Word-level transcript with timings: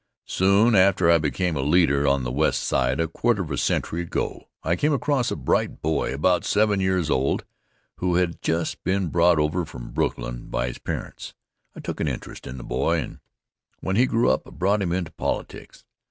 Soon 0.25 0.73
after 0.73 1.11
I 1.11 1.19
became 1.19 1.55
a 1.55 1.61
leader 1.61 2.07
on 2.07 2.23
the 2.23 2.31
West 2.31 2.63
Side, 2.63 2.99
a 2.99 3.07
quarter 3.07 3.43
of 3.43 3.51
a 3.51 3.57
century 3.59 4.01
ago, 4.01 4.47
I 4.63 4.75
came 4.75 4.93
across 4.93 5.29
a 5.29 5.35
bright 5.35 5.79
boy, 5.83 6.11
about 6.11 6.43
seven 6.43 6.79
years 6.79 7.11
old, 7.11 7.45
who 7.97 8.15
had 8.15 8.41
just 8.41 8.83
been 8.83 9.09
brought 9.09 9.37
over 9.37 9.63
from 9.63 9.91
Brooklyn 9.91 10.47
by 10.47 10.69
his 10.69 10.79
parents. 10.79 11.35
I 11.75 11.81
took 11.81 11.99
an 11.99 12.07
interest 12.07 12.47
in 12.47 12.57
the 12.57 12.63
boy, 12.63 12.97
and 12.97 13.19
when 13.81 13.95
he 13.95 14.07
grew 14.07 14.31
up 14.31 14.47
I 14.47 14.49
brought 14.49 14.81
him 14.81 14.91
into 14.91 15.11
politics. 15.11 15.85